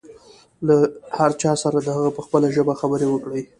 [0.67, 0.77] له
[1.17, 3.41] هر چا سره د هغه په خپله ژبه خبرې وکړئ.